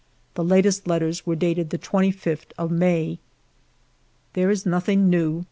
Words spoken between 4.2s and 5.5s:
There is nothing new.